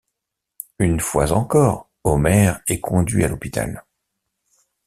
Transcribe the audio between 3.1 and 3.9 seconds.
à l'hôpital.